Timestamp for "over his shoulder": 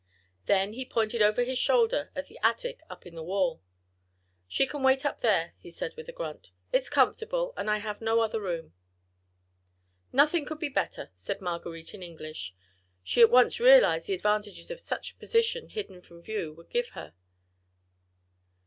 1.21-2.09